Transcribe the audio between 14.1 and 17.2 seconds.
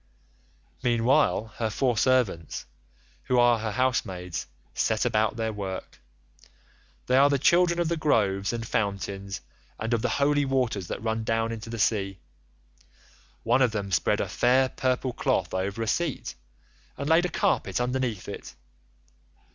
a fair purple cloth over a seat, and